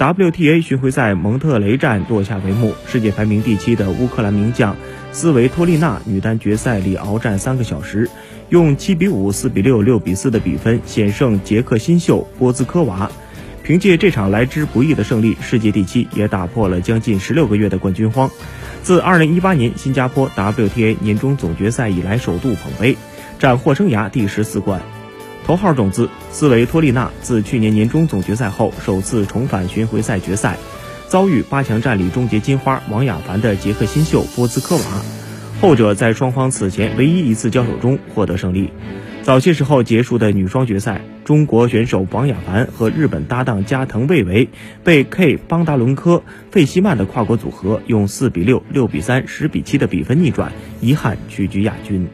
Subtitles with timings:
[0.00, 4.74] WTA 巡回赛蒙特雷站落下帷幕，世界排名第七的乌克兰名将
[5.12, 8.08] 斯维托利娜女单决赛里鏖战三个小时，
[8.48, 13.10] 用七比五、四比六、六比四的比分险胜捷克新秀波兹科娃。
[13.62, 18.30] 凭借这场来之不易的胜利，世界第七也打破了将近十六个月的冠军荒。
[18.82, 22.96] 自二零一八年新加坡 WTA 年终总决赛以来，首度捧杯，
[23.38, 24.80] 斩获生涯第十四冠。
[25.50, 30.56] 头号种子斯维托利娜自去年年中总决赛后首次重返巡回赛决赛，
[31.08, 34.84] 遭遇八强战里终结金花王雅凡的捷克新秀波兹科娃，
[35.60, 38.70] 后者在双方此前唯一一次交手中获得胜利。
[39.24, 44.48] 早些时候结束的女双决赛，中国选手王雅凡和日本搭档加藤未唯
[44.84, 46.22] 被 K 邦达伦科
[46.52, 52.08] 费希曼的跨国组合用四比六、六比三、十比七的比分逆转，遗憾屈居亚军。